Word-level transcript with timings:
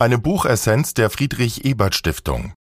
Eine 0.00 0.16
Buchessenz 0.16 0.94
der 0.94 1.10
Friedrich 1.10 1.66
Ebert 1.66 1.94
Stiftung. 1.94 2.54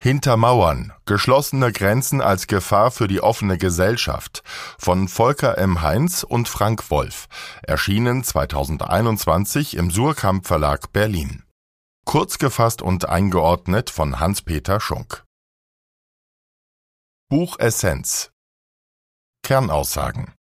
Hinter 0.00 0.36
Mauern. 0.36 0.92
Geschlossene 1.04 1.72
Grenzen 1.72 2.20
als 2.20 2.46
Gefahr 2.46 2.92
für 2.92 3.08
die 3.08 3.20
offene 3.20 3.58
Gesellschaft 3.58 4.44
von 4.78 5.08
Volker 5.08 5.58
M. 5.58 5.82
Heinz 5.82 6.22
und 6.22 6.48
Frank 6.48 6.88
Wolf. 6.88 7.26
Erschienen 7.64 8.22
2021 8.22 9.76
im 9.76 9.90
Surkamp 9.90 10.46
Verlag 10.46 10.92
Berlin. 10.92 11.42
Kurz 12.04 12.38
gefasst 12.38 12.80
und 12.80 13.08
eingeordnet 13.08 13.90
von 13.90 14.20
Hans-Peter 14.20 14.78
Schunk. 14.78 15.24
Buchessenz. 17.28 18.30
Kernaussagen. 19.42 20.35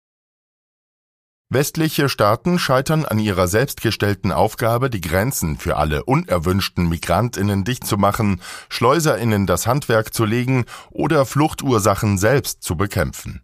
Westliche 1.54 2.10
Staaten 2.10 2.58
scheitern 2.58 3.06
an 3.06 3.20
ihrer 3.20 3.48
selbstgestellten 3.48 4.32
Aufgabe, 4.32 4.90
die 4.90 5.02
Grenzen 5.02 5.58
für 5.58 5.77
alle 5.77 6.04
unerwünschten 6.04 6.90
Migrantinnen 6.90 7.64
dicht 7.64 7.86
zu 7.86 7.98
machen, 7.98 8.41
Schleuserinnen 8.70 9.46
das 9.46 9.68
Handwerk 9.68 10.16
zu 10.16 10.26
legen 10.26 10.66
oder 10.90 11.27
Fluchtursachen 11.27 12.18
selbst 12.18 12.63
zu 12.63 12.76
bekämpfen. 12.76 13.44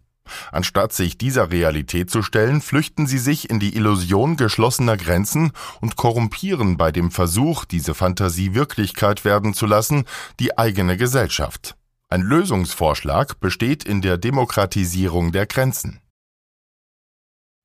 Anstatt 0.50 0.92
sich 0.92 1.18
dieser 1.18 1.52
Realität 1.52 2.10
zu 2.10 2.22
stellen, 2.22 2.60
flüchten 2.60 3.06
sie 3.06 3.18
sich 3.18 3.48
in 3.48 3.60
die 3.60 3.76
Illusion 3.76 4.36
geschlossener 4.36 4.96
Grenzen 4.96 5.52
und 5.80 5.94
korrumpieren 5.94 6.76
bei 6.76 6.90
dem 6.90 7.12
Versuch, 7.12 7.64
diese 7.64 7.94
Fantasie 7.94 8.54
Wirklichkeit 8.54 9.24
werden 9.24 9.54
zu 9.54 9.66
lassen, 9.66 10.04
die 10.40 10.58
eigene 10.58 10.96
Gesellschaft. 10.96 11.76
Ein 12.08 12.22
Lösungsvorschlag 12.22 13.38
besteht 13.38 13.84
in 13.84 14.02
der 14.02 14.18
Demokratisierung 14.18 15.30
der 15.30 15.46
Grenzen. 15.46 16.00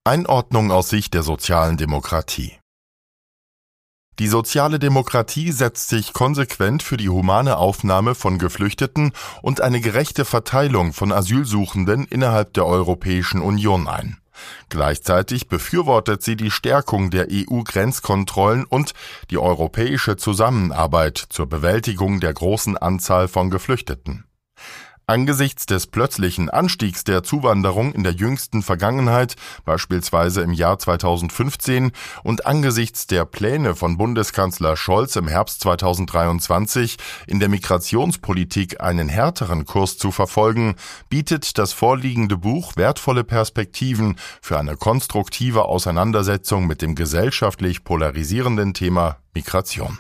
Einordnung 0.08 0.70
aus 0.70 0.90
Sicht 0.90 1.16
der 1.16 1.24
sozialen 1.24 1.78
Demokratie 1.78 2.54
Die 4.20 4.28
soziale 4.28 4.78
Demokratie 4.78 5.52
setzt 5.52 5.90
sich 5.90 6.14
konsequent 6.14 6.84
für 6.84 6.96
die 6.96 7.10
humane 7.10 7.58
Aufnahme 7.58 8.14
von 8.14 8.38
Geflüchteten 8.38 9.14
und 9.42 9.62
eine 9.62 9.82
gerechte 9.82 10.24
Verteilung 10.24 10.94
von 10.94 11.12
Asylsuchenden 11.12 12.06
innerhalb 12.06 12.54
der 12.54 12.68
Europäischen 12.68 13.42
Union 13.42 13.88
ein. 13.88 14.20
Gleichzeitig 14.70 15.48
befürwortet 15.48 16.22
sie 16.22 16.36
die 16.36 16.52
Stärkung 16.52 17.10
der 17.10 17.26
EU-Grenzkontrollen 17.32 18.66
und 18.66 18.94
die 19.32 19.40
europäische 19.40 20.18
Zusammenarbeit 20.18 21.18
zur 21.30 21.48
Bewältigung 21.48 22.20
der 22.20 22.36
großen 22.36 22.78
Anzahl 22.78 23.28
von 23.28 23.50
Geflüchteten. 23.50 24.26
Angesichts 25.08 25.68
des 25.68 25.86
plötzlichen 25.86 26.50
Anstiegs 26.50 27.04
der 27.04 27.22
Zuwanderung 27.22 27.94
in 27.94 28.04
der 28.04 28.14
jüngsten 28.14 28.64
Vergangenheit, 28.64 29.36
beispielsweise 29.64 30.42
im 30.42 30.52
Jahr 30.52 30.80
2015, 30.80 31.92
und 32.24 32.48
angesichts 32.48 33.06
der 33.06 33.26
Pläne 33.26 33.76
von 33.76 33.98
Bundeskanzler 33.98 34.76
Scholz 34.76 35.16
im 35.16 35.28
Herbst 35.28 35.62
2023, 35.62 36.98
in 37.28 37.40
der 37.40 37.50
Migrationspolitik 37.50 38.82
einen 38.82 39.08
härteren 39.08 39.66
Kurs 39.66 40.00
zu 40.00 40.12
verfolgen, 40.12 40.74
bietet 41.08 41.60
das 41.60 41.72
vorliegende 41.72 42.38
Buch 42.38 42.76
wertvolle 42.76 43.24
Perspektiven 43.24 44.16
für 44.42 44.58
eine 44.58 44.76
konstruktive 44.76 45.66
Auseinandersetzung 45.66 46.66
mit 46.66 46.82
dem 46.82 46.96
gesellschaftlich 46.96 47.84
polarisierenden 47.84 48.74
Thema 48.74 49.18
Migration. 49.36 50.00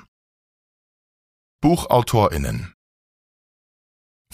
Buchautorinnen 1.61 2.74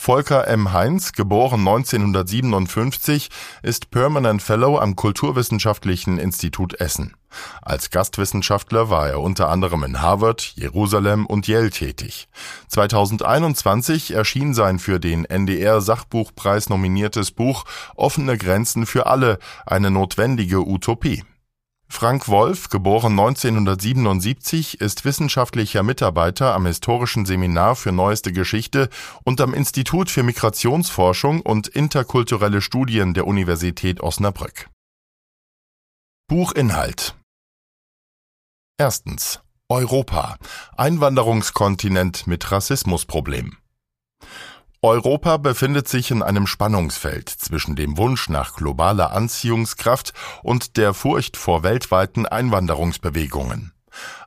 Volker 0.04 0.48
M. 0.48 0.74
Heinz, 0.74 1.12
geboren 1.12 1.60
1957, 1.60 3.30
ist 3.62 3.92
Permanent 3.92 4.42
Fellow 4.42 4.80
am 4.80 4.96
Kulturwissenschaftlichen 4.96 6.18
Institut 6.18 6.80
Essen. 6.80 7.14
Als 7.62 7.92
Gastwissenschaftler 7.92 8.90
war 8.90 9.10
er 9.10 9.22
unter 9.22 9.50
anderem 9.50 9.84
in 9.84 10.02
Harvard, 10.02 10.54
Jerusalem 10.56 11.28
und 11.28 11.48
Yale 11.48 11.70
tätig. 11.70 12.30
2021 12.70 14.12
erschien 14.12 14.56
sein 14.56 14.80
für 14.80 15.00
den 15.00 15.26
NDR 15.26 15.82
Sachbuchpreis 15.82 16.70
nominiertes 16.70 17.32
Buch 17.32 17.66
Offene 17.96 18.38
Grenzen 18.38 18.88
für 18.88 19.06
alle, 19.06 19.38
eine 19.66 19.92
notwendige 19.92 20.68
Utopie. 20.68 21.24
Frank 21.92 22.30
Wolf, 22.30 22.70
geboren 22.70 23.20
1977, 23.20 24.80
ist 24.80 25.04
wissenschaftlicher 25.04 25.84
Mitarbeiter 25.84 26.56
am 26.56 26.66
Historischen 26.66 27.26
Seminar 27.26 27.76
für 27.76 27.92
Neueste 27.92 28.32
Geschichte 28.32 28.90
und 29.26 29.42
am 29.42 29.54
Institut 29.54 30.10
für 30.10 30.24
Migrationsforschung 30.24 31.42
und 31.42 31.68
interkulturelle 31.68 32.62
Studien 32.62 33.14
der 33.14 33.28
Universität 33.28 34.00
Osnabrück. 34.00 34.70
Buchinhalt 36.28 37.14
Erstens 38.80 39.42
Europa, 39.68 40.38
Einwanderungskontinent 40.78 42.26
mit 42.26 42.52
Rassismusproblem. 42.52 43.58
Europa 44.84 45.38
befindet 45.38 45.88
sich 45.88 46.10
in 46.10 46.24
einem 46.24 46.48
Spannungsfeld 46.48 47.30
zwischen 47.30 47.76
dem 47.76 47.98
Wunsch 47.98 48.30
nach 48.30 48.56
globaler 48.56 49.12
Anziehungskraft 49.12 50.12
und 50.42 50.76
der 50.76 50.96
Furcht 50.96 51.38
vor 51.38 51.62
weltweiten 51.62 52.26
Einwanderungsbewegungen. 52.26 53.74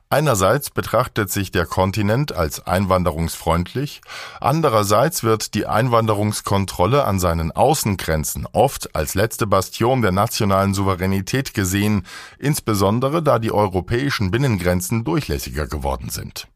Einerseits 0.07 0.69
betrachtet 0.69 1.29
sich 1.29 1.51
der 1.51 1.65
Kontinent 1.65 2.31
als 2.31 2.65
einwanderungsfreundlich, 2.65 3.99
andererseits 4.39 5.23
wird 5.25 5.55
die 5.55 5.65
Einwanderungskontrolle 5.65 7.03
an 7.03 7.19
seinen 7.19 7.51
Außengrenzen 7.51 8.47
oft 8.53 8.95
als 8.95 9.13
letzte 9.13 9.47
Bastion 9.47 10.01
der 10.01 10.13
nationalen 10.13 10.73
Souveränität 10.73 11.53
gesehen, 11.53 12.05
insbesondere 12.39 13.21
da 13.21 13.39
die 13.39 13.51
europäischen 13.51 14.31
Binnengrenzen 14.31 15.03
durchlässiger 15.03 15.67
geworden 15.67 16.07
sind. 16.09 16.47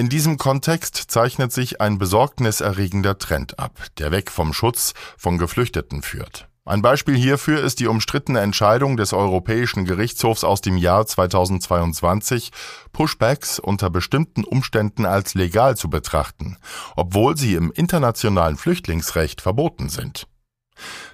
In 0.00 0.08
diesem 0.08 0.38
Kontext 0.38 0.96
zeichnet 1.08 1.52
sich 1.52 1.82
ein 1.82 1.98
besorgniserregender 1.98 3.18
Trend 3.18 3.58
ab, 3.58 3.78
der 3.98 4.10
weg 4.10 4.30
vom 4.30 4.54
Schutz 4.54 4.94
von 5.18 5.36
Geflüchteten 5.36 6.00
führt. 6.00 6.48
Ein 6.64 6.80
Beispiel 6.80 7.14
hierfür 7.14 7.62
ist 7.62 7.80
die 7.80 7.86
umstrittene 7.86 8.40
Entscheidung 8.40 8.96
des 8.96 9.12
Europäischen 9.12 9.84
Gerichtshofs 9.84 10.42
aus 10.42 10.62
dem 10.62 10.78
Jahr 10.78 11.04
2022, 11.04 12.50
Pushbacks 12.94 13.58
unter 13.58 13.90
bestimmten 13.90 14.44
Umständen 14.44 15.04
als 15.04 15.34
legal 15.34 15.76
zu 15.76 15.90
betrachten, 15.90 16.56
obwohl 16.96 17.36
sie 17.36 17.52
im 17.52 17.70
internationalen 17.70 18.56
Flüchtlingsrecht 18.56 19.42
verboten 19.42 19.90
sind. 19.90 20.26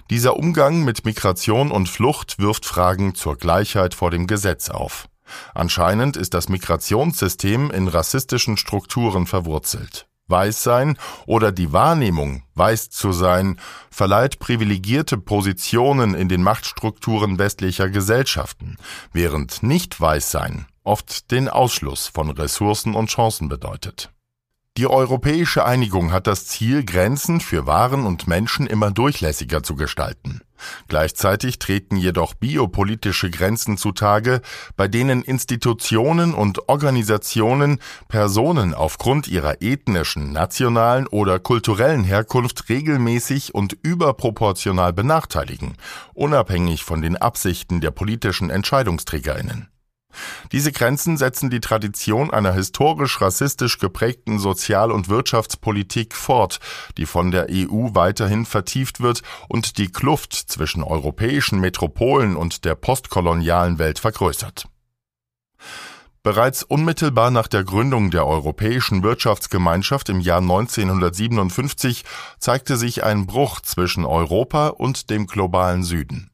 Dieser 0.09 0.37
Umgang 0.37 0.85
mit 0.85 1.03
Migration 1.03 1.71
und 1.71 1.89
Flucht 1.89 2.39
wirft 2.39 2.65
Fragen 2.65 3.15
zur 3.15 3.35
Gleichheit 3.35 3.93
vor 3.93 4.11
dem 4.11 4.27
Gesetz 4.27 4.69
auf. 4.69 5.09
Anscheinend 5.53 6.17
ist 6.17 6.33
das 6.33 6.49
Migrationssystem 6.49 7.71
in 7.71 7.87
rassistischen 7.87 8.57
Strukturen 8.57 9.27
verwurzelt. 9.27 10.07
Weißsein 10.27 10.97
oder 11.25 11.51
die 11.51 11.71
Wahrnehmung, 11.71 12.43
weiß 12.55 12.89
zu 12.89 13.11
sein, 13.11 13.59
verleiht 13.89 14.39
privilegierte 14.39 15.17
Positionen 15.17 16.13
in 16.15 16.27
den 16.27 16.43
Machtstrukturen 16.43 17.39
westlicher 17.39 17.89
Gesellschaften, 17.89 18.77
während 19.13 19.63
Nicht-Weißsein 19.63 20.67
oft 20.83 21.31
den 21.31 21.49
Ausschluss 21.49 22.07
von 22.07 22.29
Ressourcen 22.31 22.95
und 22.95 23.09
Chancen 23.09 23.49
bedeutet. 23.49 24.11
Die 24.77 24.85
europäische 24.85 25.65
Einigung 25.65 26.11
hat 26.11 26.27
das 26.27 26.45
Ziel, 26.45 26.85
Grenzen 26.85 27.41
für 27.41 27.65
Waren 27.65 28.05
und 28.05 28.27
Menschen 28.27 28.67
immer 28.67 28.91
durchlässiger 28.91 29.63
zu 29.63 29.75
gestalten. 29.75 30.41
Gleichzeitig 30.87 31.57
treten 31.57 31.97
jedoch 31.97 32.35
biopolitische 32.35 33.31
Grenzen 33.31 33.77
zutage, 33.77 34.41
bei 34.75 34.87
denen 34.87 35.23
Institutionen 35.23 36.35
und 36.35 36.69
Organisationen 36.69 37.79
Personen 38.07 38.75
aufgrund 38.75 39.27
ihrer 39.27 39.63
ethnischen, 39.63 40.31
nationalen 40.31 41.07
oder 41.07 41.39
kulturellen 41.39 42.03
Herkunft 42.03 42.69
regelmäßig 42.69 43.55
und 43.55 43.75
überproportional 43.81 44.93
benachteiligen, 44.93 45.73
unabhängig 46.13 46.83
von 46.83 47.01
den 47.01 47.17
Absichten 47.17 47.81
der 47.81 47.89
politischen 47.89 48.51
Entscheidungsträgerinnen. 48.51 49.69
Diese 50.51 50.71
Grenzen 50.71 51.17
setzen 51.17 51.49
die 51.49 51.59
Tradition 51.59 52.31
einer 52.31 52.53
historisch 52.53 53.21
rassistisch 53.21 53.79
geprägten 53.79 54.39
Sozial- 54.39 54.91
und 54.91 55.09
Wirtschaftspolitik 55.09 56.15
fort, 56.15 56.59
die 56.97 57.05
von 57.05 57.31
der 57.31 57.47
EU 57.49 57.89
weiterhin 57.93 58.45
vertieft 58.45 58.99
wird 58.99 59.21
und 59.47 59.77
die 59.77 59.91
Kluft 59.91 60.33
zwischen 60.33 60.83
europäischen 60.83 61.59
Metropolen 61.59 62.35
und 62.35 62.65
der 62.65 62.75
postkolonialen 62.75 63.79
Welt 63.79 63.99
vergrößert. 63.99 64.67
Bereits 66.27 66.61
unmittelbar 66.61 67.31
nach 67.31 67.47
der 67.47 67.63
Gründung 67.63 68.11
der 68.11 68.27
Europäischen 68.27 69.01
Wirtschaftsgemeinschaft 69.01 70.09
im 70.09 70.19
Jahr 70.19 70.41
1957 70.41 72.03
zeigte 72.37 72.75
sich 72.75 73.03
ein 73.05 73.27
Bruch 73.27 73.61
zwischen 73.61 74.03
Europa 74.03 74.67
und 74.67 75.09
dem 75.09 75.25
globalen 75.27 75.83
Süden. 75.83 76.29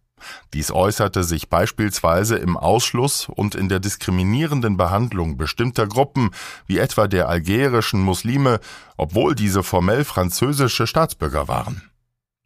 Dies 0.54 0.72
äußerte 0.72 1.24
sich 1.24 1.50
beispielsweise 1.50 2.38
im 2.38 2.58
Ausschluss 2.58 3.28
und 3.30 3.56
in 3.56 3.70
der 3.70 3.80
diskriminierenden 3.80 4.78
Behandlung 4.78 5.38
bestimmter 5.38 5.88
Gruppen, 5.88 6.32
wie 6.68 6.78
etwa 6.78 7.08
der 7.08 7.30
algerischen 7.30 8.02
Muslime, 8.02 8.60
obwohl 8.98 9.36
diese 9.36 9.64
formell 9.64 10.04
französische 10.04 10.88
Staatsbürger 10.88 11.48
waren. 11.48 11.90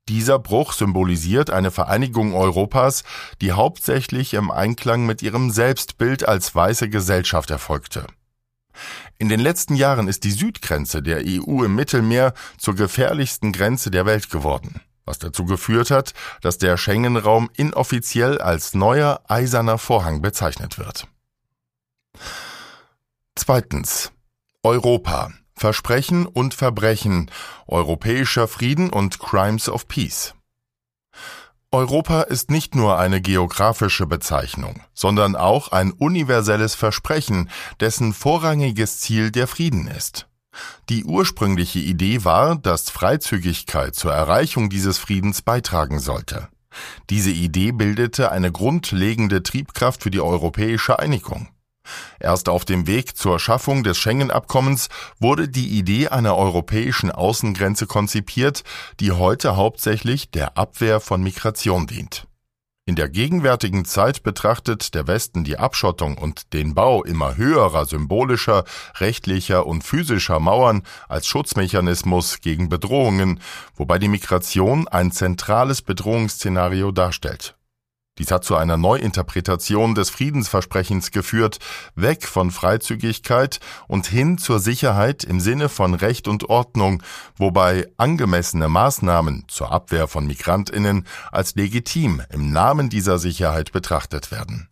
Dieser 0.09 0.39
Bruch 0.39 0.71
symbolisiert 0.71 1.49
eine 1.49 1.69
Vereinigung 1.69 2.33
Europas, 2.33 3.03
die 3.41 3.51
hauptsächlich 3.51 4.33
im 4.33 4.51
Einklang 4.51 5.05
mit 5.05 5.21
ihrem 5.21 5.51
Selbstbild 5.51 6.27
als 6.27 6.55
weiße 6.55 6.89
Gesellschaft 6.89 7.51
erfolgte. 7.51 8.07
In 9.17 9.27
den 9.27 9.39
letzten 9.39 9.75
Jahren 9.75 10.07
ist 10.07 10.23
die 10.23 10.31
Südgrenze 10.31 11.01
der 11.01 11.23
EU 11.25 11.63
im 11.63 11.75
Mittelmeer 11.75 12.33
zur 12.57 12.75
gefährlichsten 12.75 13.51
Grenze 13.51 13.91
der 13.91 14.05
Welt 14.05 14.29
geworden, 14.29 14.79
was 15.07 15.17
dazu 15.19 15.45
geführt 15.45 15.89
hat, 15.89 16.13
dass 16.41 16.57
der 16.57 16.77
Schengen-Raum 16.77 17.49
inoffiziell 17.55 18.39
als 18.39 18.75
neuer 18.75 19.21
eiserner 19.27 19.77
Vorhang 19.77 20.21
bezeichnet 20.21 20.77
wird. 20.77 21.07
Zweitens. 23.35 24.11
Europa. 24.63 25.31
Versprechen 25.55 26.27
und 26.27 26.53
Verbrechen. 26.53 27.31
Europäischer 27.67 28.47
Frieden 28.47 28.89
und 28.89 29.17
Crimes 29.19 29.69
of 29.69 29.87
Peace. 29.87 30.35
Europa 31.71 32.21
ist 32.21 32.49
nicht 32.49 32.75
nur 32.75 32.97
eine 32.97 33.21
geografische 33.21 34.05
Bezeichnung, 34.05 34.81
sondern 34.93 35.35
auch 35.35 35.71
ein 35.71 35.91
universelles 35.91 36.75
Versprechen, 36.75 37.49
dessen 37.81 38.13
vorrangiges 38.13 38.99
Ziel 38.99 39.31
der 39.31 39.47
Frieden 39.47 39.87
ist. 39.87 40.26
Die 40.89 41.03
ursprüngliche 41.03 41.79
Idee 41.79 42.23
war, 42.23 42.55
dass 42.55 42.89
Freizügigkeit 42.89 43.95
zur 43.95 44.13
Erreichung 44.13 44.69
dieses 44.69 44.97
Friedens 44.97 45.41
beitragen 45.41 45.99
sollte. 45.99 46.47
Diese 47.09 47.31
Idee 47.31 47.71
bildete 47.71 48.31
eine 48.31 48.51
grundlegende 48.51 49.43
Triebkraft 49.43 50.03
für 50.03 50.11
die 50.11 50.21
europäische 50.21 50.99
Einigung. 50.99 51.47
Erst 52.19 52.49
auf 52.49 52.65
dem 52.65 52.87
Weg 52.87 53.15
zur 53.17 53.39
Schaffung 53.39 53.83
des 53.83 53.97
Schengen-Abkommens 53.97 54.89
wurde 55.19 55.47
die 55.47 55.77
Idee 55.77 56.09
einer 56.09 56.35
europäischen 56.35 57.11
Außengrenze 57.11 57.87
konzipiert, 57.87 58.63
die 58.99 59.11
heute 59.11 59.55
hauptsächlich 59.55 60.29
der 60.31 60.57
Abwehr 60.57 60.99
von 60.99 61.21
Migration 61.23 61.87
dient. 61.87 62.27
In 62.87 62.95
der 62.95 63.09
gegenwärtigen 63.09 63.83
Zeit 63.83 64.23
betrachtet 64.23 64.95
der 64.95 65.07
Westen 65.07 65.43
die 65.43 65.57
Abschottung 65.57 66.17
und 66.17 66.53
den 66.53 66.73
Bau 66.73 67.03
immer 67.03 67.35
höherer 67.35 67.85
symbolischer, 67.85 68.63
rechtlicher 68.95 69.67
und 69.67 69.83
physischer 69.83 70.39
Mauern 70.39 70.83
als 71.09 71.27
Schutzmechanismus 71.27 72.39
gegen 72.39 72.69
Bedrohungen, 72.69 73.41
wobei 73.75 73.99
die 73.99 74.07
Migration 74.07 74.87
ein 74.87 75.11
zentrales 75.11 75.81
Bedrohungsszenario 75.81 76.93
darstellt. 76.93 77.56
Dies 78.17 78.31
hat 78.31 78.43
zu 78.43 78.55
einer 78.55 78.77
Neuinterpretation 78.77 79.95
des 79.95 80.09
Friedensversprechens 80.09 81.11
geführt, 81.11 81.59
weg 81.95 82.25
von 82.25 82.51
Freizügigkeit 82.51 83.59
und 83.87 84.07
hin 84.07 84.37
zur 84.37 84.59
Sicherheit 84.59 85.23
im 85.23 85.39
Sinne 85.39 85.69
von 85.69 85.93
Recht 85.93 86.27
und 86.27 86.49
Ordnung, 86.49 87.03
wobei 87.35 87.87
angemessene 87.97 88.69
Maßnahmen 88.69 89.45
zur 89.47 89.71
Abwehr 89.71 90.07
von 90.07 90.25
Migrantinnen 90.25 91.05
als 91.31 91.55
legitim 91.55 92.21
im 92.29 92.51
Namen 92.51 92.89
dieser 92.89 93.19
Sicherheit 93.19 93.71
betrachtet 93.71 94.31
werden. 94.31 94.69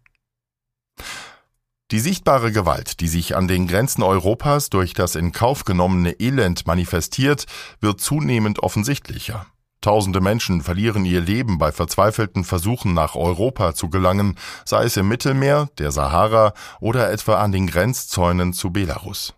Die 1.91 1.99
sichtbare 1.99 2.51
Gewalt, 2.51 2.99
die 2.99 3.07
sich 3.07 3.35
an 3.35 3.47
den 3.47 3.67
Grenzen 3.67 4.01
Europas 4.01 4.71
durch 4.71 4.95
das 4.95 5.13
in 5.13 5.31
Kauf 5.31 5.65
genommene 5.65 6.19
Elend 6.19 6.65
manifestiert, 6.65 7.45
wird 7.79 8.01
zunehmend 8.01 8.63
offensichtlicher. 8.63 9.45
Tausende 9.85 10.19
Menschen 10.19 10.61
verlieren 10.63 11.05
ihr 11.05 11.21
Leben 11.21 11.59
bei 11.59 11.71
verzweifelten 11.71 12.43
Versuchen 12.43 12.95
nach 12.95 13.13
Europa 13.13 13.75
zu 13.75 13.87
gelangen, 13.87 14.35
sei 14.65 14.85
es 14.85 14.97
im 14.97 15.07
Mittelmeer, 15.07 15.69
der 15.77 15.91
Sahara 15.91 16.55
oder 16.79 17.11
etwa 17.11 17.35
an 17.35 17.51
den 17.51 17.67
Grenzzäunen 17.67 18.51
zu 18.51 18.71
Belarus. 18.71 19.35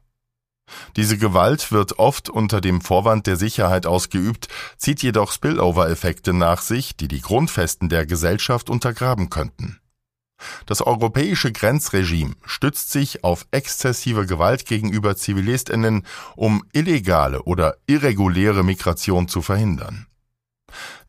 Diese 0.96 1.18
Gewalt 1.18 1.74
wird 1.74 2.00
oft 2.00 2.30
unter 2.30 2.62
dem 2.62 2.80
Vorwand 2.80 3.28
der 3.28 3.36
Sicherheit 3.36 3.86
ausgeübt, 3.86 4.48
zieht 4.78 5.04
jedoch 5.04 5.34
Spillover-Effekte 5.34 6.32
nach 6.32 6.62
sich, 6.62 6.96
die 6.96 7.10
die 7.10 7.20
Grundfesten 7.20 7.90
der 7.90 8.06
Gesellschaft 8.06 8.70
untergraben 8.70 9.30
könnten. 9.30 9.82
Das 10.66 10.82
europäische 10.82 11.52
Grenzregime 11.52 12.36
stützt 12.46 12.94
sich 12.94 13.26
auf 13.26 13.46
exzessive 13.52 14.26
Gewalt 14.26 14.66
gegenüber 14.66 15.18
Zivilistinnen, 15.18 16.06
um 16.38 16.64
illegale 16.72 17.44
oder 17.44 17.76
irreguläre 17.86 18.64
Migration 18.64 19.28
zu 19.28 19.42
verhindern. 19.42 20.08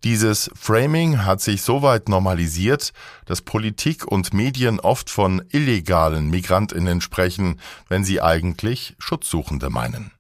Dieses 0.04 0.50
Framing 0.54 1.24
hat 1.24 1.40
sich 1.40 1.62
so 1.62 1.82
weit 1.82 2.08
normalisiert, 2.08 2.92
dass 3.26 3.42
Politik 3.42 4.06
und 4.06 4.32
Medien 4.32 4.78
oft 4.78 5.10
von 5.10 5.42
illegalen 5.50 6.30
Migrantinnen 6.30 7.00
sprechen, 7.00 7.60
wenn 7.88 8.04
sie 8.04 8.22
eigentlich 8.22 8.94
Schutzsuchende 8.98 9.70
meinen. 9.70 10.12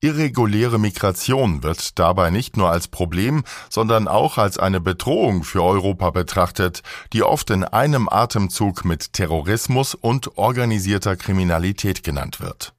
Irreguläre 0.00 0.78
Migration 0.78 1.64
wird 1.64 1.98
dabei 1.98 2.30
nicht 2.30 2.56
nur 2.56 2.70
als 2.70 2.86
Problem, 2.86 3.42
sondern 3.68 4.06
auch 4.06 4.38
als 4.38 4.56
eine 4.56 4.80
Bedrohung 4.80 5.42
für 5.42 5.64
Europa 5.64 6.10
betrachtet, 6.10 6.82
die 7.12 7.24
oft 7.24 7.50
in 7.50 7.64
einem 7.64 8.08
Atemzug 8.08 8.84
mit 8.84 9.12
Terrorismus 9.12 9.96
und 9.96 10.38
organisierter 10.38 11.16
Kriminalität 11.16 12.04
genannt 12.04 12.38
wird. 12.38 12.74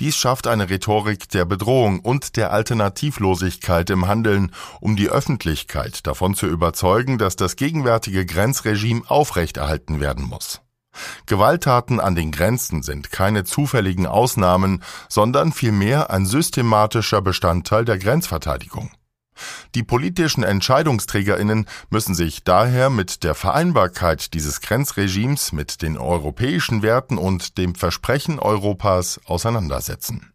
Dies 0.00 0.16
schafft 0.16 0.46
eine 0.46 0.70
Rhetorik 0.70 1.28
der 1.28 1.44
Bedrohung 1.44 2.00
und 2.00 2.36
der 2.36 2.52
Alternativlosigkeit 2.52 3.90
im 3.90 4.06
Handeln, 4.06 4.52
um 4.80 4.96
die 4.96 5.08
Öffentlichkeit 5.08 6.06
davon 6.06 6.34
zu 6.34 6.46
überzeugen, 6.46 7.18
dass 7.18 7.36
das 7.36 7.56
gegenwärtige 7.56 8.26
Grenzregime 8.26 9.02
aufrechterhalten 9.08 10.00
werden 10.00 10.24
muss. 10.24 10.60
Gewalttaten 11.26 12.00
an 12.00 12.14
den 12.14 12.32
Grenzen 12.32 12.82
sind 12.82 13.12
keine 13.12 13.44
zufälligen 13.44 14.06
Ausnahmen, 14.06 14.82
sondern 15.08 15.52
vielmehr 15.52 16.10
ein 16.10 16.26
systematischer 16.26 17.22
Bestandteil 17.22 17.84
der 17.84 17.98
Grenzverteidigung. 17.98 18.90
Die 19.74 19.82
politischen 19.82 20.42
Entscheidungsträgerinnen 20.42 21.66
müssen 21.90 22.14
sich 22.14 22.44
daher 22.44 22.90
mit 22.90 23.24
der 23.24 23.34
Vereinbarkeit 23.34 24.34
dieses 24.34 24.60
Grenzregimes 24.60 25.52
mit 25.52 25.82
den 25.82 25.98
europäischen 25.98 26.82
Werten 26.82 27.18
und 27.18 27.58
dem 27.58 27.74
Versprechen 27.74 28.38
Europas 28.38 29.20
auseinandersetzen. 29.26 30.32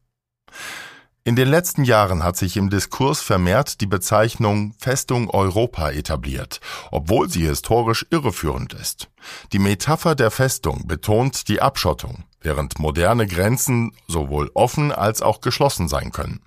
In 1.26 1.38
den 1.38 1.48
letzten 1.48 1.86
Jahren 1.86 2.22
hat 2.22 2.36
sich 2.36 2.58
im 2.58 2.70
Diskurs 2.70 3.22
vermehrt 3.22 3.80
die 3.80 3.86
Bezeichnung 3.86 4.74
Festung 4.78 5.30
Europa 5.30 5.90
etabliert, 5.90 6.60
obwohl 6.92 7.30
sie 7.30 7.48
historisch 7.48 8.06
irreführend 8.10 8.74
ist. 8.74 9.10
Die 9.54 9.60
Metapher 9.60 10.16
der 10.16 10.32
Festung 10.32 10.86
betont 10.86 11.48
die 11.48 11.62
Abschottung, 11.62 12.26
während 12.44 12.80
moderne 12.80 13.28
Grenzen 13.28 13.92
sowohl 14.08 14.52
offen 14.54 14.92
als 14.92 15.22
auch 15.22 15.42
geschlossen 15.42 15.88
sein 15.88 16.12
können. 16.12 16.42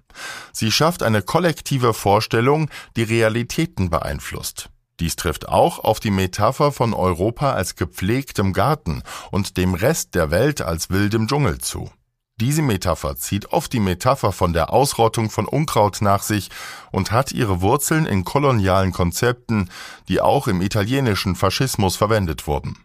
Sie 0.52 0.72
schafft 0.72 1.02
eine 1.02 1.22
kollektive 1.22 1.92
Vorstellung, 1.92 2.70
die 2.96 3.02
Realitäten 3.02 3.90
beeinflusst. 3.90 4.70
Dies 5.00 5.16
trifft 5.16 5.48
auch 5.48 5.78
auf 5.78 6.00
die 6.00 6.10
Metapher 6.10 6.72
von 6.72 6.94
Europa 6.94 7.52
als 7.52 7.76
gepflegtem 7.76 8.52
Garten 8.52 9.02
und 9.30 9.58
dem 9.58 9.74
Rest 9.74 10.14
der 10.14 10.30
Welt 10.30 10.62
als 10.62 10.88
wildem 10.88 11.28
Dschungel 11.28 11.58
zu. 11.58 11.90
Diese 12.38 12.60
Metapher 12.60 13.16
zieht 13.16 13.52
oft 13.52 13.72
die 13.72 13.80
Metapher 13.80 14.30
von 14.30 14.52
der 14.52 14.70
Ausrottung 14.70 15.30
von 15.30 15.46
Unkraut 15.46 16.02
nach 16.02 16.22
sich 16.22 16.50
und 16.92 17.10
hat 17.10 17.32
ihre 17.32 17.62
Wurzeln 17.62 18.04
in 18.04 18.24
kolonialen 18.24 18.92
Konzepten, 18.92 19.70
die 20.08 20.20
auch 20.20 20.46
im 20.46 20.60
italienischen 20.60 21.34
Faschismus 21.34 21.96
verwendet 21.96 22.46
wurden. 22.46 22.76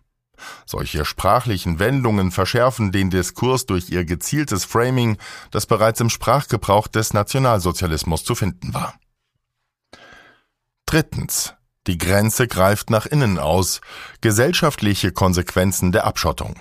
Solche 0.65 1.05
sprachlichen 1.05 1.79
Wendungen 1.79 2.31
verschärfen 2.31 2.91
den 2.91 3.09
Diskurs 3.09 3.65
durch 3.65 3.89
ihr 3.89 4.05
gezieltes 4.05 4.65
Framing, 4.65 5.17
das 5.51 5.65
bereits 5.65 5.99
im 5.99 6.09
Sprachgebrauch 6.09 6.87
des 6.87 7.13
Nationalsozialismus 7.13 8.23
zu 8.23 8.35
finden 8.35 8.73
war. 8.73 8.93
Drittens. 10.85 11.53
Die 11.87 11.97
Grenze 11.97 12.47
greift 12.47 12.89
nach 12.91 13.07
innen 13.07 13.39
aus. 13.39 13.81
Gesellschaftliche 14.21 15.11
Konsequenzen 15.11 15.91
der 15.91 16.05
Abschottung. 16.05 16.59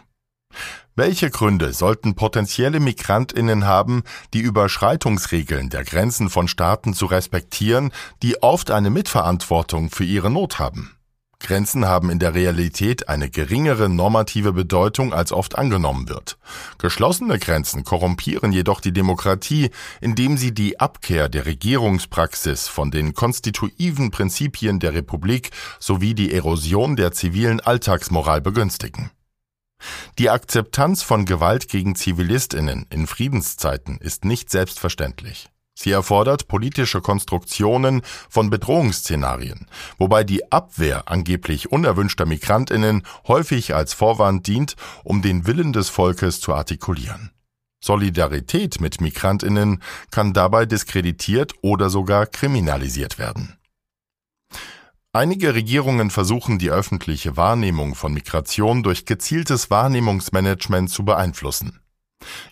Welche 0.97 1.31
Gründe 1.31 1.73
sollten 1.73 2.15
potenzielle 2.15 2.81
Migrantinnen 2.81 3.65
haben, 3.65 4.03
die 4.35 4.41
Überschreitungsregeln 4.41 5.71
der 5.71 5.85
Grenzen 5.85 6.31
von 6.31 6.49
Staaten 6.49 6.95
zu 6.95 7.07
respektieren, 7.07 7.93
die 8.23 8.43
oft 8.43 8.71
eine 8.71 8.91
Mitverantwortung 8.91 9.91
für 9.91 10.05
ihre 10.05 10.31
Not 10.31 10.59
haben? 10.59 10.97
Grenzen 11.41 11.87
haben 11.87 12.11
in 12.11 12.19
der 12.19 12.35
Realität 12.35 13.09
eine 13.09 13.29
geringere 13.29 13.89
normative 13.89 14.53
Bedeutung, 14.53 15.13
als 15.13 15.33
oft 15.33 15.59
angenommen 15.59 16.09
wird. 16.09 16.39
Geschlossene 16.79 17.39
Grenzen 17.39 17.83
korrumpieren 17.83 18.53
jedoch 18.53 18.81
die 18.81 18.93
Demokratie, 18.93 19.71
indem 20.01 20.37
sie 20.37 20.53
die 20.53 20.79
Abkehr 20.79 21.29
der 21.29 21.47
Regierungspraxis 21.47 22.69
von 22.69 22.91
den 22.91 23.15
konstitutiven 23.15 24.11
Prinzipien 24.11 24.79
der 24.79 24.95
Republik 24.95 25.51
sowie 25.79 26.15
die 26.15 26.33
Erosion 26.33 26.95
der 26.95 27.13
zivilen 27.13 27.61
Alltagsmoral 27.61 28.41
begünstigen. 28.41 29.11
Die 30.19 30.31
Akzeptanz 30.31 31.03
von 31.03 31.25
Gewalt 31.25 31.69
gegen 31.69 31.95
Zivilistinnen 31.95 32.87
in 32.91 33.07
Friedenszeiten 33.07 33.99
ist 33.99 34.25
nicht 34.25 34.51
selbstverständlich. 34.51 35.49
Sie 35.83 35.93
erfordert 35.93 36.47
politische 36.47 37.01
Konstruktionen 37.01 38.03
von 38.29 38.51
Bedrohungsszenarien, 38.51 39.67
wobei 39.97 40.25
die 40.25 40.53
Abwehr 40.53 41.05
angeblich 41.09 41.73
unerwünschter 41.73 42.27
Migrantinnen 42.27 43.03
häufig 43.27 43.75
als 43.75 43.95
Vorwand 43.95 44.47
dient, 44.47 44.77
um 45.05 45.23
den 45.23 45.47
Willen 45.47 45.73
des 45.73 45.89
Volkes 45.89 46.39
zu 46.43 46.53
artikulieren. 46.53 47.31
Solidarität 47.83 48.83
mit 48.83 49.01
Migrantinnen 49.01 49.83
kann 50.11 50.35
dabei 50.35 50.67
diskreditiert 50.67 51.55
oder 51.63 51.89
sogar 51.89 52.27
kriminalisiert 52.27 53.19
werden. 53.19 53.57
Einige 55.15 55.55
Regierungen 55.55 56.11
versuchen 56.11 56.59
die 56.59 56.71
öffentliche 56.71 57.39
Wahrnehmung 57.39 57.95
von 57.95 58.13
Migration 58.13 58.83
durch 58.83 59.07
gezieltes 59.07 59.71
Wahrnehmungsmanagement 59.71 60.91
zu 60.91 61.07
beeinflussen. 61.07 61.81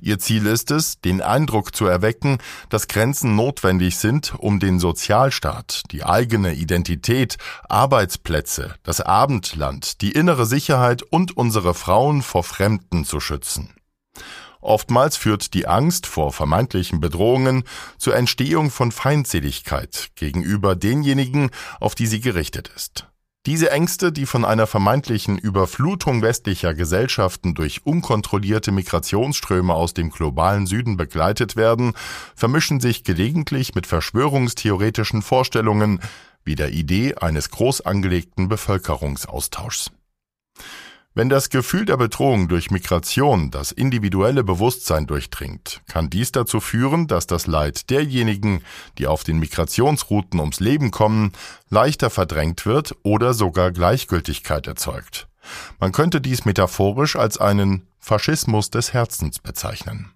Ihr 0.00 0.18
Ziel 0.18 0.46
ist 0.46 0.70
es, 0.70 1.00
den 1.00 1.20
Eindruck 1.20 1.74
zu 1.74 1.86
erwecken, 1.86 2.38
dass 2.68 2.88
Grenzen 2.88 3.36
notwendig 3.36 3.96
sind, 3.96 4.34
um 4.38 4.60
den 4.60 4.78
Sozialstaat, 4.78 5.82
die 5.90 6.04
eigene 6.04 6.54
Identität, 6.54 7.36
Arbeitsplätze, 7.68 8.74
das 8.82 9.00
Abendland, 9.00 10.00
die 10.00 10.12
innere 10.12 10.46
Sicherheit 10.46 11.02
und 11.02 11.36
unsere 11.36 11.74
Frauen 11.74 12.22
vor 12.22 12.44
Fremden 12.44 13.04
zu 13.04 13.20
schützen. 13.20 13.74
Oftmals 14.60 15.16
führt 15.16 15.54
die 15.54 15.66
Angst 15.66 16.06
vor 16.06 16.32
vermeintlichen 16.32 17.00
Bedrohungen 17.00 17.64
zur 17.96 18.16
Entstehung 18.16 18.70
von 18.70 18.90
Feindseligkeit 18.90 20.08
gegenüber 20.16 20.74
denjenigen, 20.74 21.50
auf 21.80 21.94
die 21.94 22.06
sie 22.06 22.20
gerichtet 22.20 22.70
ist. 22.74 23.07
Diese 23.48 23.70
Ängste, 23.70 24.12
die 24.12 24.26
von 24.26 24.44
einer 24.44 24.66
vermeintlichen 24.66 25.38
Überflutung 25.38 26.20
westlicher 26.20 26.74
Gesellschaften 26.74 27.54
durch 27.54 27.86
unkontrollierte 27.86 28.72
Migrationsströme 28.72 29.72
aus 29.72 29.94
dem 29.94 30.10
globalen 30.10 30.66
Süden 30.66 30.98
begleitet 30.98 31.56
werden, 31.56 31.94
vermischen 32.36 32.78
sich 32.78 33.04
gelegentlich 33.04 33.74
mit 33.74 33.86
verschwörungstheoretischen 33.86 35.22
Vorstellungen 35.22 36.00
wie 36.44 36.56
der 36.56 36.72
Idee 36.72 37.14
eines 37.14 37.48
groß 37.48 37.80
angelegten 37.86 38.48
Bevölkerungsaustauschs. 38.50 39.92
Wenn 41.18 41.28
das 41.28 41.50
Gefühl 41.50 41.84
der 41.84 41.96
Bedrohung 41.96 42.46
durch 42.46 42.70
Migration 42.70 43.50
das 43.50 43.72
individuelle 43.72 44.44
Bewusstsein 44.44 45.08
durchdringt, 45.08 45.80
kann 45.88 46.10
dies 46.10 46.30
dazu 46.30 46.60
führen, 46.60 47.08
dass 47.08 47.26
das 47.26 47.48
Leid 47.48 47.90
derjenigen, 47.90 48.62
die 48.98 49.08
auf 49.08 49.24
den 49.24 49.40
Migrationsrouten 49.40 50.38
ums 50.38 50.60
Leben 50.60 50.92
kommen, 50.92 51.32
leichter 51.70 52.10
verdrängt 52.10 52.66
wird 52.66 52.94
oder 53.02 53.34
sogar 53.34 53.72
Gleichgültigkeit 53.72 54.68
erzeugt. 54.68 55.26
Man 55.80 55.90
könnte 55.90 56.20
dies 56.20 56.44
metaphorisch 56.44 57.16
als 57.16 57.36
einen 57.36 57.88
Faschismus 57.98 58.70
des 58.70 58.92
Herzens 58.92 59.40
bezeichnen. 59.40 60.12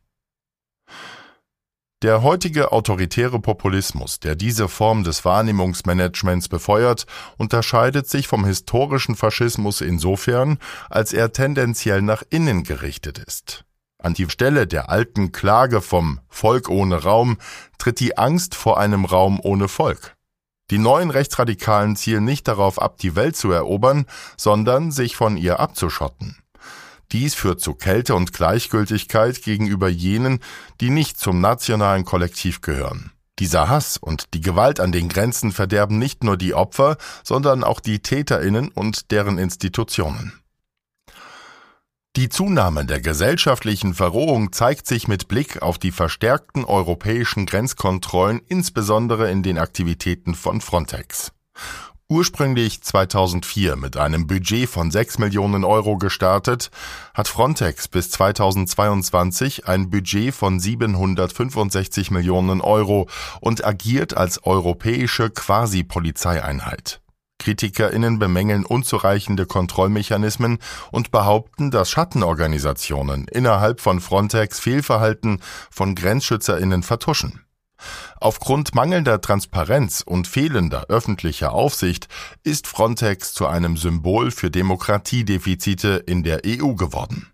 Der 2.02 2.25
heutige 2.25 2.73
autoritäre 2.73 3.38
Populismus, 3.38 4.18
der 4.18 4.35
diese 4.35 4.66
Form 4.66 5.04
des 5.04 5.25
Wahrnehmungsmanagements 5.25 6.49
befeuert, 6.49 7.06
unterscheidet 7.38 8.09
sich 8.09 8.26
vom 8.26 8.44
historischen 8.44 9.14
Faschismus 9.14 9.80
insofern, 9.80 10.59
als 10.90 11.12
er 11.12 11.32
tendenziell 11.32 12.02
nach 12.02 12.25
innen 12.28 12.64
gerichtet 12.64 13.18
ist. 13.18 13.64
An 13.99 14.14
die 14.14 14.28
Stelle 14.28 14.66
der 14.66 14.90
alten 14.90 15.30
Klage 15.30 15.80
vom 15.80 16.18
Volk 16.28 16.68
ohne 16.68 17.04
Raum 17.04 17.38
tritt 17.78 18.00
die 18.00 18.18
Angst 18.18 18.56
vor 18.56 18.80
einem 18.80 19.04
Raum 19.04 19.38
ohne 19.40 19.68
Volk. 19.68 20.16
Die 20.73 20.78
neuen 20.78 21.11
Rechtsradikalen 21.11 21.94
zielen 21.94 22.25
nicht 22.25 22.49
darauf 22.49 22.82
ab, 22.82 22.99
die 22.99 23.14
Welt 23.14 23.37
zu 23.37 23.52
erobern, 23.52 24.06
sondern 24.37 24.90
sich 24.90 25.14
von 25.14 25.37
ihr 25.37 25.61
abzuschotten. 25.61 26.42
Dies 27.12 27.35
führt 27.35 27.61
zu 27.61 27.75
Kälte 27.75 28.14
und 28.14 28.33
Gleichgültigkeit 28.33 29.42
gegenüber 29.42 29.88
jenen, 29.88 30.40
die 30.81 30.90
nicht 30.90 31.19
zum 31.19 31.40
nationalen 31.40 32.04
Kollektiv 32.04 32.62
gehören. 32.62 33.12
Dieser 33.38 33.69
Hass 33.69 33.97
und 33.97 34.35
die 34.35 34.40
Gewalt 34.40 34.81
an 34.81 34.92
den 34.92 35.09
Grenzen 35.09 35.52
verderben 35.52 35.99
nicht 35.99 36.25
nur 36.25 36.37
die 36.37 36.54
Opfer, 36.54 36.97
sondern 37.23 37.64
auch 37.64 37.81
die 37.81 38.00
Täterinnen 38.00 38.69
und 38.69 39.11
deren 39.11 39.38
Institutionen. 39.38 40.33
Die 42.14 42.28
Zunahme 42.28 42.85
der 42.85 43.00
gesellschaftlichen 43.00 43.95
Verrohung 43.95 44.52
zeigt 44.52 44.87
sich 44.87 45.09
mit 45.09 45.28
Blick 45.28 45.62
auf 45.62 45.78
die 45.78 45.92
verstärkten 45.92 46.66
europäischen 46.66 47.47
Grenzkontrollen, 47.47 48.42
insbesondere 48.49 49.31
in 49.31 49.42
den 49.42 49.57
Aktivitäten 49.57 50.35
von 50.35 50.61
Frontex. 50.61 51.33
Ursprünglich 52.12 52.83
2004 52.83 53.76
mit 53.76 53.97
einem 53.97 54.26
Budget 54.26 54.69
von 54.69 54.90
6 54.90 55.16
Millionen 55.16 55.64
Euro 55.64 55.97
gestartet, 55.97 56.71
hat 57.14 57.26
Frontex 57.26 57.88
bis 57.88 58.11
2022 58.11 59.66
ein 59.66 59.88
Budget 59.88 60.35
von 60.35 60.61
765 60.61 62.11
Millionen 62.11 62.61
Euro 62.61 63.09
und 63.40 63.64
agiert 63.64 64.14
als 64.14 64.45
europäische 64.45 65.31
Quasi-Polizeieinheit. 65.31 67.00
KritikerInnen 67.38 68.19
bemängeln 68.19 68.66
unzureichende 68.66 69.47
Kontrollmechanismen 69.47 70.59
und 70.90 71.12
behaupten, 71.12 71.71
dass 71.71 71.90
Schattenorganisationen 71.90 73.26
innerhalb 73.26 73.81
von 73.81 74.00
Frontex 74.00 74.61
Fehlverhalten 74.61 75.40
von 75.71 75.95
GrenzschützerInnen 75.95 76.83
vertuschen. 76.83 77.40
Aufgrund 78.21 78.75
mangelnder 78.75 79.21
Transparenz 79.21 80.03
und 80.03 80.29
fehlender 80.29 80.87
öffentlicher 80.89 81.53
Aufsicht 81.53 82.09
ist 82.45 82.67
Frontex 82.67 83.33
zu 83.35 83.47
einem 83.47 83.77
Symbol 83.77 84.31
für 84.31 84.51
Demokratiedefizite 84.51 86.03
in 86.07 86.23
der 86.23 86.43
EU 86.47 86.75
geworden. 86.75 87.33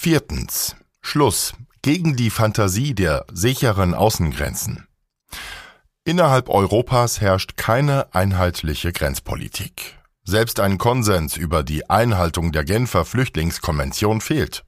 Viertens. 0.00 0.76
Schluss. 1.00 1.54
Gegen 1.82 2.16
die 2.16 2.30
Fantasie 2.30 2.94
der 2.94 3.24
sicheren 3.32 3.94
Außengrenzen. 3.94 4.86
Innerhalb 6.04 6.48
Europas 6.48 7.20
herrscht 7.20 7.56
keine 7.56 8.14
einheitliche 8.14 8.92
Grenzpolitik. 8.92 9.98
Selbst 10.24 10.60
ein 10.60 10.78
Konsens 10.78 11.36
über 11.36 11.62
die 11.62 11.88
Einhaltung 11.88 12.52
der 12.52 12.64
Genfer 12.64 13.04
Flüchtlingskonvention 13.04 14.20
fehlt. 14.20 14.64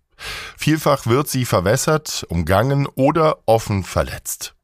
Vielfach 0.56 1.06
wird 1.06 1.28
sie 1.28 1.44
verwässert, 1.44 2.24
umgangen 2.28 2.86
oder 2.86 3.38
offen 3.46 3.84
verletzt. 3.84 4.54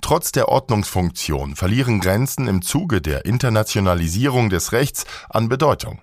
Trotz 0.00 0.32
der 0.32 0.48
Ordnungsfunktion 0.48 1.54
verlieren 1.56 2.00
Grenzen 2.00 2.48
im 2.48 2.62
Zuge 2.62 3.00
der 3.00 3.24
Internationalisierung 3.24 4.50
des 4.50 4.72
Rechts 4.72 5.04
an 5.28 5.48
Bedeutung. 5.48 6.00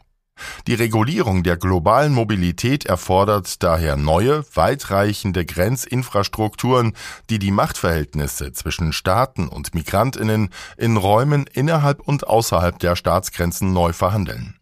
Die 0.68 0.74
Regulierung 0.74 1.44
der 1.44 1.58
globalen 1.58 2.14
Mobilität 2.14 2.86
erfordert 2.86 3.62
daher 3.62 3.98
neue, 3.98 4.44
weitreichende 4.56 5.46
Grenzinfrastrukturen, 5.46 6.94
die 7.30 7.40
die 7.40 7.52
Machtverhältnisse 7.52 8.54
zwischen 8.54 8.94
Staaten 8.94 9.48
und 9.48 9.74
Migrantinnen 9.74 10.50
in 10.78 10.98
Räumen 10.98 11.46
innerhalb 11.52 12.00
und 12.02 12.28
außerhalb 12.28 12.80
der 12.80 12.96
Staatsgrenzen 12.96 13.74
neu 13.74 13.94
verhandeln. 13.94 14.59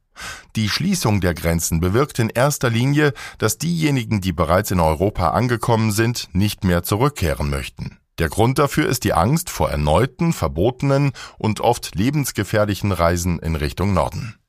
Die 0.57 0.69
Schließung 0.69 1.21
der 1.21 1.35
Grenzen 1.35 1.81
bewirkt 1.81 2.17
in 2.17 2.31
erster 2.31 2.71
Linie, 2.71 3.13
dass 3.37 3.59
diejenigen, 3.59 4.21
die 4.21 4.33
bereits 4.33 4.71
in 4.71 4.79
Europa 4.79 5.29
angekommen 5.29 5.91
sind, 5.91 6.29
nicht 6.33 6.63
mehr 6.63 6.81
zurückkehren 6.81 7.51
möchten. 7.51 7.99
Der 8.17 8.27
Grund 8.27 8.57
dafür 8.57 8.89
ist 8.89 9.03
die 9.03 9.13
Angst 9.13 9.51
vor 9.51 9.69
erneuten, 9.69 10.33
verbotenen 10.33 11.11
und 11.37 11.61
oft 11.61 11.93
lebensgefährlichen 11.93 12.91
Reisen 12.91 13.37
in 13.37 13.55
Richtung 13.55 13.93
Norden. 13.93 14.39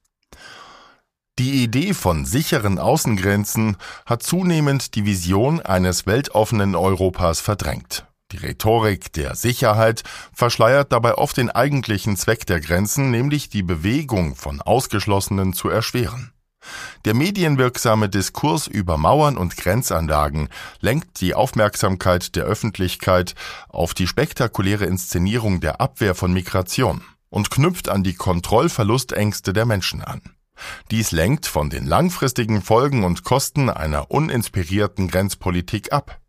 Die 1.38 1.62
Idee 1.62 1.92
von 1.92 2.24
sicheren 2.24 2.78
Außengrenzen 2.78 3.76
hat 4.06 4.22
zunehmend 4.22 4.94
die 4.94 5.04
Vision 5.04 5.60
eines 5.60 6.06
weltoffenen 6.06 6.74
Europas 6.74 7.40
verdrängt. 7.40 8.06
Die 8.32 8.36
Rhetorik 8.36 9.12
der 9.14 9.34
Sicherheit 9.36 10.02
verschleiert 10.34 10.92
dabei 10.92 11.14
oft 11.14 11.38
den 11.38 11.50
eigentlichen 11.50 12.16
Zweck 12.16 12.44
der 12.46 12.60
Grenzen, 12.60 13.10
nämlich 13.10 13.48
die 13.48 13.62
Bewegung 13.62 14.36
von 14.36 14.60
Ausgeschlossenen 14.60 15.54
zu 15.54 15.70
erschweren. 15.70 16.32
Der 17.06 17.14
medienwirksame 17.14 18.10
Diskurs 18.10 18.66
über 18.66 18.98
Mauern 18.98 19.38
und 19.38 19.56
Grenzanlagen 19.56 20.50
lenkt 20.80 21.20
die 21.20 21.34
Aufmerksamkeit 21.34 22.36
der 22.36 22.44
Öffentlichkeit 22.44 23.34
auf 23.70 23.94
die 23.94 24.06
spektakuläre 24.06 24.84
Inszenierung 24.84 25.60
der 25.60 25.80
Abwehr 25.80 26.14
von 26.14 26.32
Migration 26.32 27.02
und 27.30 27.50
knüpft 27.50 27.88
an 27.88 28.02
die 28.02 28.14
Kontrollverlustängste 28.14 29.54
der 29.54 29.64
Menschen 29.64 30.02
an. 30.02 30.20
Dies 30.90 31.12
lenkt 31.12 31.46
von 31.46 31.70
den 31.70 31.86
langfristigen 31.86 32.62
Folgen 32.62 33.04
und 33.04 33.22
Kosten 33.22 33.70
einer 33.70 34.10
uninspirierten 34.10 35.08
Grenzpolitik 35.08 35.92
ab. 35.92 36.20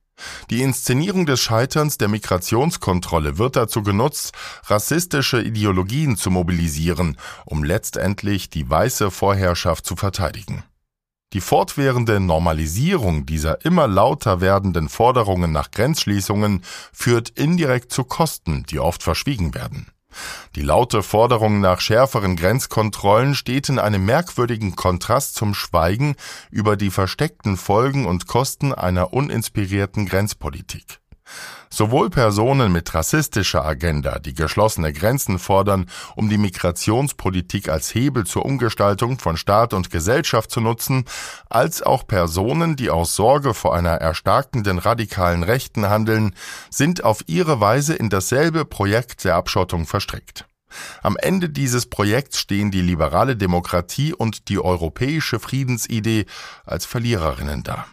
Die 0.49 0.61
Inszenierung 0.61 1.25
des 1.25 1.39
Scheiterns 1.39 1.97
der 1.97 2.07
Migrationskontrolle 2.07 3.37
wird 3.37 3.55
dazu 3.55 3.83
genutzt, 3.83 4.33
rassistische 4.65 5.41
Ideologien 5.41 6.17
zu 6.17 6.31
mobilisieren, 6.31 7.17
um 7.45 7.63
letztendlich 7.63 8.49
die 8.49 8.69
weiße 8.69 9.11
Vorherrschaft 9.11 9.85
zu 9.85 9.95
verteidigen. 9.95 10.63
Die 11.33 11.41
fortwährende 11.41 12.19
Normalisierung 12.19 13.27
dieser 13.27 13.63
immer 13.63 13.87
lauter 13.87 14.41
werdenden 14.41 14.89
Forderungen 14.89 15.51
nach 15.51 15.69
Grenzschließungen 15.69 16.63
führt 16.91 17.29
indirekt 17.29 17.93
zu 17.93 18.03
Kosten, 18.03 18.65
die 18.67 18.79
oft 18.79 19.03
verschwiegen 19.03 19.53
werden. 19.53 19.91
Die 20.55 20.61
laute 20.61 21.03
Forderung 21.03 21.59
nach 21.61 21.79
schärferen 21.79 22.35
Grenzkontrollen 22.35 23.35
steht 23.35 23.69
in 23.69 23.79
einem 23.79 24.05
merkwürdigen 24.05 24.75
Kontrast 24.75 25.35
zum 25.35 25.53
Schweigen 25.53 26.15
über 26.49 26.75
die 26.75 26.89
versteckten 26.89 27.57
Folgen 27.57 28.05
und 28.05 28.27
Kosten 28.27 28.73
einer 28.73 29.13
uninspirierten 29.13 30.05
Grenzpolitik. 30.05 30.99
Sowohl 31.71 32.09
Personen 32.09 32.71
mit 32.71 32.93
rassistischer 32.93 33.63
Agenda, 33.63 34.17
die 34.19 34.33
geschlossene 34.33 34.91
Grenzen 34.91 35.37
fordern, 35.37 35.85
um 36.15 36.27
die 36.27 36.39
Migrationspolitik 36.39 37.69
als 37.69 37.93
Hebel 37.93 38.25
zur 38.25 38.45
Umgestaltung 38.45 39.19
von 39.19 39.37
Staat 39.37 39.73
und 39.73 39.91
Gesellschaft 39.91 40.49
zu 40.49 40.61
nutzen, 40.61 41.05
als 41.47 41.83
auch 41.83 42.07
Personen, 42.07 42.75
die 42.75 42.89
aus 42.89 43.15
Sorge 43.15 43.53
vor 43.53 43.75
einer 43.75 43.91
erstarkenden 43.91 44.79
radikalen 44.79 45.43
Rechten 45.43 45.89
handeln, 45.89 46.35
sind 46.71 47.03
auf 47.03 47.23
ihre 47.27 47.59
Weise 47.61 47.93
in 47.93 48.09
dasselbe 48.09 48.65
Projekt 48.65 49.23
der 49.23 49.35
Abschottung 49.35 49.85
verstrickt. 49.85 50.45
Am 51.01 51.17
Ende 51.17 51.49
dieses 51.49 51.87
Projekts 51.87 52.39
stehen 52.39 52.71
die 52.71 52.81
liberale 52.81 53.35
Demokratie 53.35 54.13
und 54.13 54.49
die 54.49 54.59
europäische 54.59 55.39
Friedensidee 55.39 56.25
als 56.65 56.85
Verliererinnen 56.85 57.63
da. 57.63 57.85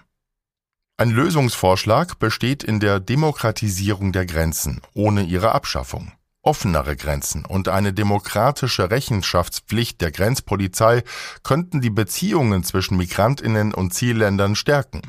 Ein 0.99 1.11
Lösungsvorschlag 1.11 2.19
besteht 2.19 2.65
in 2.65 2.81
der 2.81 3.01
Demokratisierung 3.01 4.13
der 4.13 4.25
Grenzen 4.25 4.81
ohne 4.95 5.25
ihre 5.25 5.53
Abschaffung. 5.53 6.13
Offenere 6.41 6.97
Grenzen 6.97 7.45
und 7.45 7.69
eine 7.69 7.93
demokratische 7.93 8.91
Rechenschaftspflicht 8.91 10.01
der 10.01 10.11
Grenzpolizei 10.11 11.03
könnten 11.43 11.83
die 11.83 11.91
Beziehungen 11.91 12.65
zwischen 12.65 12.97
Migrantinnen 12.97 13.75
und 13.75 13.93
Zielländern 13.93 14.57
stärken. 14.57 15.03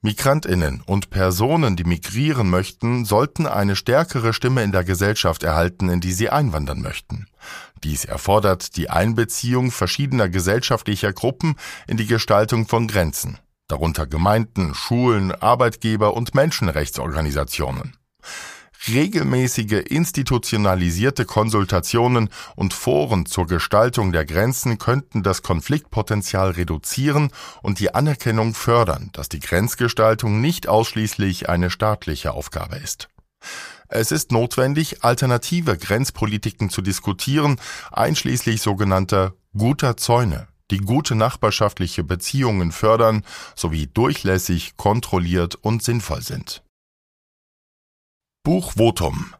Migrantinnen 0.00 0.80
und 0.86 1.10
Personen, 1.10 1.74
die 1.74 1.82
migrieren 1.82 2.48
möchten, 2.48 3.04
sollten 3.04 3.48
eine 3.48 3.74
stärkere 3.74 4.32
Stimme 4.32 4.62
in 4.62 4.70
der 4.70 4.84
Gesellschaft 4.84 5.42
erhalten, 5.42 5.88
in 5.88 6.00
die 6.00 6.12
sie 6.12 6.30
einwandern 6.30 6.82
möchten. 6.82 7.26
Dies 7.82 8.04
erfordert 8.04 8.76
die 8.76 8.90
Einbeziehung 8.90 9.72
verschiedener 9.72 10.28
gesellschaftlicher 10.28 11.12
Gruppen 11.12 11.56
in 11.88 11.96
die 11.96 12.06
Gestaltung 12.06 12.68
von 12.68 12.86
Grenzen 12.86 13.40
darunter 13.70 14.06
Gemeinden, 14.06 14.74
Schulen, 14.74 15.32
Arbeitgeber 15.32 16.14
und 16.14 16.34
Menschenrechtsorganisationen. 16.34 17.96
Regelmäßige 18.88 19.84
institutionalisierte 19.88 21.26
Konsultationen 21.26 22.30
und 22.56 22.72
Foren 22.72 23.26
zur 23.26 23.46
Gestaltung 23.46 24.10
der 24.10 24.24
Grenzen 24.24 24.78
könnten 24.78 25.22
das 25.22 25.42
Konfliktpotenzial 25.42 26.52
reduzieren 26.52 27.30
und 27.62 27.78
die 27.78 27.94
Anerkennung 27.94 28.54
fördern, 28.54 29.10
dass 29.12 29.28
die 29.28 29.40
Grenzgestaltung 29.40 30.40
nicht 30.40 30.66
ausschließlich 30.66 31.50
eine 31.50 31.70
staatliche 31.70 32.32
Aufgabe 32.32 32.76
ist. 32.76 33.08
Es 33.88 34.12
ist 34.12 34.32
notwendig, 34.32 35.04
alternative 35.04 35.76
Grenzpolitiken 35.76 36.70
zu 36.70 36.80
diskutieren, 36.80 37.56
einschließlich 37.92 38.62
sogenannter 38.62 39.34
guter 39.56 39.96
Zäune, 39.96 40.46
die 40.70 40.78
gute 40.78 41.14
nachbarschaftliche 41.14 42.04
Beziehungen 42.04 42.72
fördern 42.72 43.24
sowie 43.54 43.86
durchlässig, 43.86 44.76
kontrolliert 44.76 45.56
und 45.56 45.82
sinnvoll 45.82 46.22
sind. 46.22 46.62
Buch 48.42 48.72
Votum 48.72 49.34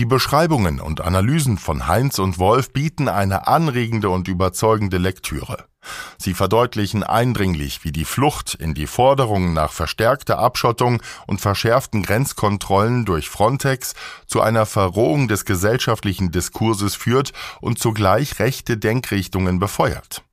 die 0.00 0.06
Beschreibungen 0.06 0.80
und 0.80 1.02
Analysen 1.02 1.58
von 1.58 1.86
Heinz 1.86 2.18
und 2.18 2.38
Wolf 2.38 2.72
bieten 2.72 3.06
eine 3.06 3.46
anregende 3.46 4.08
und 4.08 4.28
überzeugende 4.28 4.96
Lektüre. 4.96 5.66
Sie 6.16 6.32
verdeutlichen 6.32 7.02
eindringlich, 7.02 7.84
wie 7.84 7.92
die 7.92 8.06
Flucht 8.06 8.54
in 8.54 8.72
die 8.72 8.86
Forderungen 8.86 9.52
nach 9.52 9.72
verstärkter 9.72 10.38
Abschottung 10.38 11.02
und 11.26 11.42
verschärften 11.42 12.02
Grenzkontrollen 12.02 13.04
durch 13.04 13.28
Frontex 13.28 13.92
zu 14.26 14.40
einer 14.40 14.64
Verrohung 14.64 15.28
des 15.28 15.44
gesellschaftlichen 15.44 16.30
Diskurses 16.30 16.94
führt 16.94 17.34
und 17.60 17.78
zugleich 17.78 18.38
rechte 18.38 18.78
Denkrichtungen 18.78 19.58
befeuert. 19.58 20.24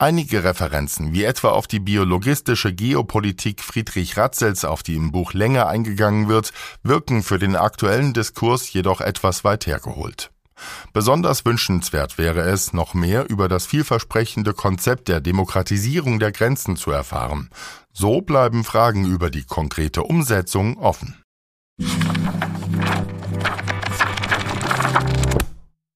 Einige 0.00 0.44
Referenzen, 0.44 1.12
wie 1.12 1.24
etwa 1.24 1.48
auf 1.48 1.66
die 1.66 1.80
biologistische 1.80 2.72
Geopolitik 2.72 3.62
Friedrich 3.62 4.16
Ratzels, 4.16 4.64
auf 4.64 4.84
die 4.84 4.94
im 4.94 5.10
Buch 5.10 5.32
länger 5.32 5.66
eingegangen 5.66 6.28
wird, 6.28 6.52
wirken 6.84 7.24
für 7.24 7.40
den 7.40 7.56
aktuellen 7.56 8.14
Diskurs 8.14 8.72
jedoch 8.72 9.00
etwas 9.00 9.42
weit 9.42 9.66
hergeholt. 9.66 10.30
Besonders 10.92 11.44
wünschenswert 11.44 12.16
wäre 12.16 12.42
es, 12.42 12.72
noch 12.72 12.94
mehr 12.94 13.28
über 13.28 13.48
das 13.48 13.66
vielversprechende 13.66 14.54
Konzept 14.54 15.08
der 15.08 15.20
Demokratisierung 15.20 16.20
der 16.20 16.30
Grenzen 16.30 16.76
zu 16.76 16.92
erfahren. 16.92 17.50
So 17.92 18.20
bleiben 18.20 18.62
Fragen 18.62 19.04
über 19.04 19.30
die 19.30 19.44
konkrete 19.44 20.04
Umsetzung 20.04 20.78
offen. 20.78 21.16